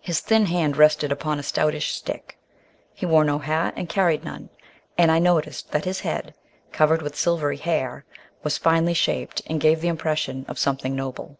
[0.00, 2.38] His thin hand rested upon a stoutish stick.
[2.94, 4.50] He wore no hat and carried none,
[4.96, 6.32] and I noticed that his head,
[6.70, 8.04] covered with silvery hair,
[8.44, 11.38] was finely shaped and gave the impression of something noble.